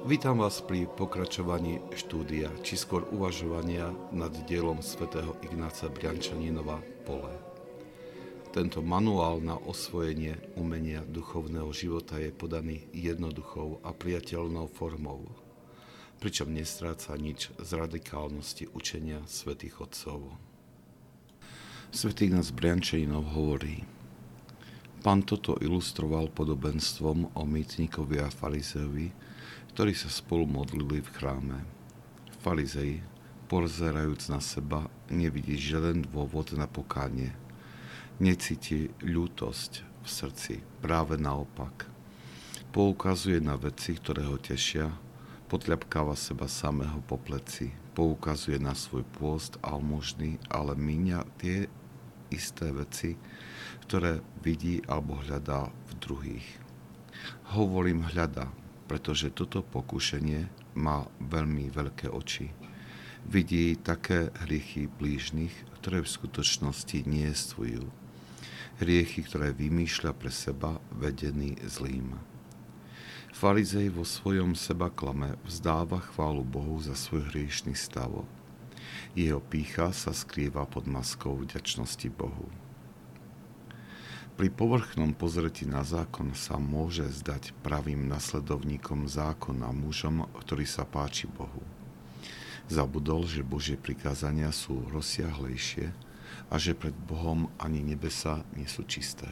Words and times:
Vítam 0.00 0.40
vás 0.40 0.64
pri 0.64 0.88
pokračovaní 0.88 1.76
štúdia, 1.92 2.48
či 2.64 2.80
skôr 2.80 3.04
uvažovania 3.12 3.92
nad 4.16 4.32
dielom 4.48 4.80
svätého 4.80 5.36
Ignáca 5.44 5.92
Briančaninova 5.92 6.80
Pole. 7.04 7.36
Tento 8.48 8.80
manuál 8.80 9.44
na 9.44 9.60
osvojenie 9.60 10.40
umenia 10.56 11.04
duchovného 11.04 11.68
života 11.76 12.16
je 12.16 12.32
podaný 12.32 12.88
jednoduchou 12.96 13.84
a 13.84 13.92
priateľnou 13.92 14.72
formou, 14.72 15.28
pričom 16.16 16.48
nestráca 16.48 17.12
nič 17.20 17.52
z 17.60 17.70
radikálnosti 17.76 18.72
učenia 18.72 19.20
svätých 19.28 19.84
Otcov. 19.84 20.32
Svetý 21.92 22.32
Ignác 22.32 22.48
Briančaninov 22.56 23.36
hovorí, 23.36 23.84
Pán 25.00 25.24
toto 25.28 25.56
ilustroval 25.60 26.32
podobenstvom 26.32 27.32
o 27.36 27.42
mýtnikovi 27.44 28.20
a 28.20 28.28
farizeovi, 28.28 29.08
ktorí 29.70 29.94
sa 29.94 30.10
spolu 30.10 30.50
modlili 30.50 30.98
v 30.98 31.12
chráme. 31.14 31.58
Farizej, 32.42 33.06
pozerajúc 33.46 34.26
na 34.26 34.42
seba, 34.42 34.90
nevidí 35.06 35.54
žiaden 35.54 36.06
dôvod 36.10 36.54
na 36.58 36.66
pokánie. 36.66 37.30
Necíti 38.18 38.90
ľútosť 39.00 39.72
v 40.02 40.08
srdci, 40.08 40.54
práve 40.82 41.14
naopak. 41.16 41.86
Poukazuje 42.74 43.38
na 43.38 43.54
veci, 43.54 43.94
ktoré 43.94 44.26
ho 44.26 44.38
tešia, 44.38 44.90
potľapkáva 45.50 46.14
seba 46.14 46.46
samého 46.46 47.02
po 47.06 47.18
pleci, 47.18 47.74
poukazuje 47.94 48.58
na 48.62 48.74
svoj 48.74 49.02
pôst 49.18 49.58
almužný, 49.62 50.38
ale 50.50 50.78
míňa 50.78 51.26
tie 51.38 51.66
isté 52.30 52.70
veci, 52.70 53.18
ktoré 53.86 54.22
vidí 54.42 54.82
alebo 54.86 55.18
hľadá 55.18 55.70
v 55.90 55.92
druhých. 55.98 56.48
Hovorím 57.50 58.06
hľada, 58.06 58.46
pretože 58.90 59.30
toto 59.30 59.62
pokušenie 59.62 60.50
má 60.74 61.06
veľmi 61.22 61.70
veľké 61.70 62.10
oči. 62.10 62.50
Vidí 63.22 63.78
také 63.78 64.34
hriechy 64.42 64.90
blížnych, 64.90 65.54
ktoré 65.78 66.02
v 66.02 66.10
skutočnosti 66.10 67.06
nie 67.06 67.30
stvujú. 67.30 67.86
Hriechy, 68.82 69.22
ktoré 69.22 69.54
vymýšľa 69.54 70.10
pre 70.18 70.34
seba, 70.34 70.82
vedený 70.90 71.54
zlým. 71.70 72.18
Farizej 73.30 73.94
vo 73.94 74.02
svojom 74.02 74.58
seba 74.58 74.90
klame 74.90 75.38
vzdáva 75.46 76.02
chválu 76.10 76.42
Bohu 76.42 76.82
za 76.82 76.98
svoj 76.98 77.30
hriešný 77.30 77.78
stav. 77.78 78.26
Jeho 79.14 79.38
pícha 79.38 79.94
sa 79.94 80.10
skrýva 80.10 80.66
pod 80.66 80.90
maskou 80.90 81.38
vďačnosti 81.38 82.10
Bohu. 82.10 82.50
Pri 84.40 84.48
povrchnom 84.48 85.12
pozretí 85.12 85.68
na 85.68 85.84
zákon 85.84 86.32
sa 86.32 86.56
môže 86.56 87.04
zdať 87.04 87.52
pravým 87.60 88.08
nasledovníkom 88.08 89.04
zákona 89.04 89.68
mužom, 89.68 90.24
ktorý 90.32 90.64
sa 90.64 90.88
páči 90.88 91.28
Bohu. 91.28 91.60
Zabudol, 92.64 93.28
že 93.28 93.44
Božie 93.44 93.76
prikázania 93.76 94.48
sú 94.48 94.80
rozsiahlejšie 94.96 95.92
a 96.48 96.56
že 96.56 96.72
pred 96.72 96.96
Bohom 97.04 97.52
ani 97.60 97.84
nebesa 97.84 98.40
nie 98.56 98.64
sú 98.64 98.88
čisté. 98.88 99.28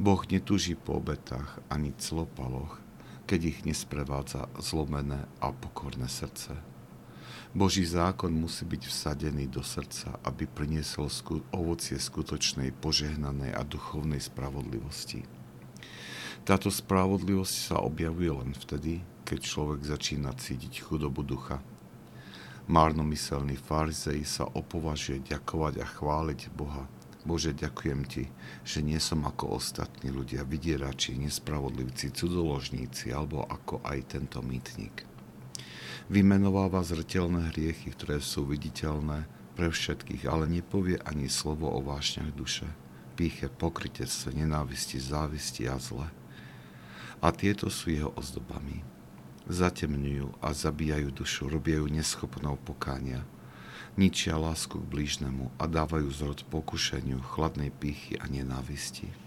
Boh 0.00 0.24
netúži 0.32 0.80
po 0.80 0.96
obetách 0.96 1.60
ani 1.68 1.92
clopaloch, 1.92 2.80
keď 3.28 3.52
ich 3.52 3.58
nesprevádza 3.68 4.48
zlomené 4.64 5.28
a 5.44 5.52
pokorné 5.52 6.08
srdce. 6.08 6.56
Boží 7.54 7.86
zákon 7.86 8.34
musí 8.34 8.66
byť 8.66 8.82
vsadený 8.90 9.46
do 9.46 9.62
srdca, 9.62 10.18
aby 10.26 10.42
priniesol 10.50 11.06
ovocie 11.54 11.94
skutočnej, 11.94 12.74
požehnanej 12.82 13.54
a 13.54 13.62
duchovnej 13.62 14.18
spravodlivosti. 14.18 15.22
Táto 16.42 16.68
spravodlivosť 16.68 17.54
sa 17.54 17.76
objavuje 17.78 18.28
len 18.28 18.52
vtedy, 18.58 19.06
keď 19.22 19.38
človek 19.38 19.80
začína 19.86 20.34
cítiť 20.34 20.82
chudobu 20.82 21.22
ducha. 21.22 21.62
Márnomyselný 22.66 23.54
farizej 23.54 24.26
sa 24.26 24.50
opovažuje 24.50 25.22
ďakovať 25.22 25.80
a 25.80 25.86
chváliť 25.86 26.40
Boha. 26.52 26.90
Bože, 27.22 27.56
ďakujem 27.56 28.02
Ti, 28.04 28.24
že 28.66 28.82
nie 28.82 28.98
som 28.98 29.24
ako 29.24 29.56
ostatní 29.56 30.10
ľudia, 30.12 30.44
vydierači, 30.44 31.16
nespravodlivci, 31.16 32.12
cudzoložníci 32.12 33.14
alebo 33.14 33.46
ako 33.46 33.80
aj 33.86 33.98
tento 34.12 34.42
mýtnik 34.44 35.13
vymenováva 36.08 36.84
zrteľné 36.84 37.54
hriechy, 37.54 37.92
ktoré 37.92 38.20
sú 38.20 38.44
viditeľné 38.44 39.24
pre 39.54 39.70
všetkých, 39.70 40.26
ale 40.26 40.50
nepovie 40.50 40.98
ani 41.06 41.30
slovo 41.30 41.70
o 41.70 41.80
vášňach 41.80 42.34
duše, 42.34 42.66
píche, 43.14 43.46
pokrytectve, 43.48 44.34
nenávisti, 44.34 44.98
závisti 44.98 45.70
a 45.70 45.78
zle. 45.78 46.10
A 47.22 47.30
tieto 47.32 47.70
sú 47.72 47.94
jeho 47.94 48.10
ozdobami. 48.18 48.84
Zatemňujú 49.48 50.40
a 50.40 50.52
zabíjajú 50.52 51.08
dušu, 51.14 51.48
robia 51.52 51.80
ju 51.80 51.88
neschopnou 51.88 52.56
pokánia, 52.60 53.24
ničia 53.94 54.34
lásku 54.40 54.80
k 54.80 54.90
blížnemu 54.90 55.52
a 55.60 55.64
dávajú 55.68 56.08
zrod 56.10 56.42
pokušeniu, 56.50 57.22
chladnej 57.22 57.70
pýchy 57.70 58.18
a 58.18 58.26
nenávisti. 58.26 59.23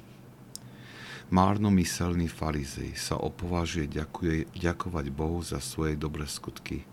Márnomyselný 1.27 2.31
farizej 2.31 2.95
sa 2.95 3.19
opovažuje 3.19 3.91
ďakuje, 3.91 4.47
ďakovať 4.55 5.05
Bohu 5.11 5.43
za 5.43 5.59
svoje 5.59 5.99
dobré 5.99 6.23
skutky, 6.23 6.88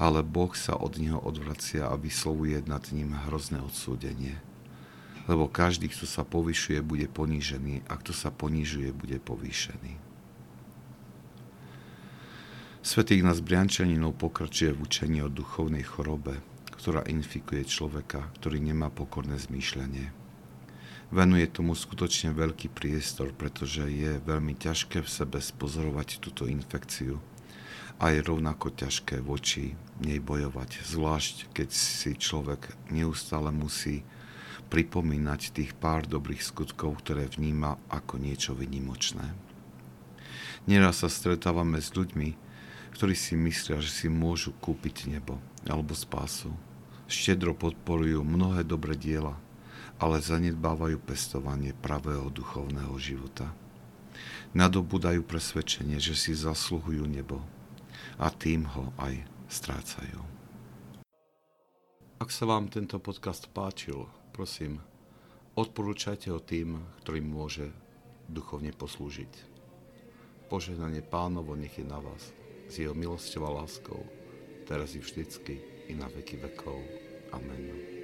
ale 0.00 0.24
Boh 0.24 0.48
sa 0.56 0.80
od 0.80 0.96
neho 0.96 1.20
odvracia 1.20 1.84
a 1.84 1.92
vyslovuje 2.00 2.56
nad 2.64 2.80
ním 2.96 3.12
hrozné 3.28 3.60
odsúdenie. 3.60 4.40
Lebo 5.28 5.44
každý, 5.52 5.92
kto 5.92 6.08
sa 6.08 6.24
povyšuje, 6.24 6.80
bude 6.80 7.04
ponížený 7.04 7.84
a 7.84 8.00
kto 8.00 8.16
sa 8.16 8.32
ponižuje, 8.32 8.96
bude 8.96 9.20
povýšený. 9.20 10.00
Svetý 12.80 13.20
Ignác 13.20 13.44
Briančaninov 13.44 14.16
pokračuje 14.16 14.72
v 14.72 14.88
učení 14.88 15.20
o 15.20 15.28
duchovnej 15.28 15.84
chorobe, 15.84 16.40
ktorá 16.72 17.04
infikuje 17.04 17.60
človeka, 17.68 18.24
ktorý 18.40 18.56
nemá 18.56 18.88
pokorné 18.88 19.36
zmýšľanie 19.36 20.25
venuje 21.10 21.46
tomu 21.46 21.78
skutočne 21.78 22.34
veľký 22.34 22.72
priestor, 22.72 23.30
pretože 23.30 23.86
je 23.86 24.18
veľmi 24.22 24.58
ťažké 24.58 25.02
v 25.02 25.10
sebe 25.10 25.38
spozorovať 25.38 26.18
túto 26.18 26.50
infekciu 26.50 27.22
a 27.96 28.12
je 28.12 28.20
rovnako 28.20 28.76
ťažké 28.76 29.24
voči 29.24 29.72
nej 30.04 30.20
bojovať, 30.20 30.84
zvlášť 30.84 31.48
keď 31.56 31.68
si 31.72 32.12
človek 32.12 32.68
neustále 32.92 33.48
musí 33.48 34.04
pripomínať 34.66 35.54
tých 35.54 35.72
pár 35.78 36.04
dobrých 36.04 36.42
skutkov, 36.42 37.00
ktoré 37.00 37.30
vníma 37.30 37.78
ako 37.88 38.18
niečo 38.18 38.52
vynimočné. 38.52 39.32
Neraz 40.66 41.06
sa 41.06 41.08
stretávame 41.08 41.78
s 41.78 41.94
ľuďmi, 41.94 42.34
ktorí 42.98 43.14
si 43.14 43.38
myslia, 43.38 43.78
že 43.78 43.92
si 43.92 44.06
môžu 44.10 44.50
kúpiť 44.58 45.06
nebo 45.06 45.38
alebo 45.62 45.94
spásu. 45.94 46.50
Štedro 47.06 47.54
podporujú 47.54 48.26
mnohé 48.26 48.66
dobré 48.66 48.98
diela, 48.98 49.38
ale 49.96 50.20
zanedbávajú 50.20 51.00
pestovanie 51.00 51.72
pravého 51.72 52.28
duchovného 52.28 52.92
života. 53.00 53.48
Nadobudajú 54.52 55.24
presvedčenie, 55.24 56.00
že 56.00 56.16
si 56.16 56.32
zasluhujú 56.32 57.04
nebo 57.04 57.40
a 58.16 58.32
tým 58.32 58.64
ho 58.72 58.92
aj 58.96 59.24
strácajú. 59.48 60.20
Ak 62.16 62.32
sa 62.32 62.48
vám 62.48 62.72
tento 62.72 62.96
podcast 62.96 63.44
páčil, 63.52 64.08
prosím, 64.32 64.80
odporúčajte 65.52 66.32
ho 66.32 66.40
tým, 66.40 66.80
ktorým 67.04 67.28
môže 67.28 67.68
duchovne 68.32 68.72
poslúžiť. 68.72 69.32
Požehnanie 70.48 71.04
pánovo 71.04 71.52
nech 71.52 71.76
je 71.76 71.84
na 71.84 72.00
vás, 72.00 72.32
s 72.72 72.74
jeho 72.80 72.96
milosťou 72.96 73.44
a 73.44 73.60
láskou, 73.60 74.00
teraz 74.64 74.96
i 74.96 75.00
vždycky, 75.02 75.60
i 75.90 75.92
na 75.92 76.08
veky 76.08 76.40
vekov. 76.40 76.80
Amen. 77.36 77.95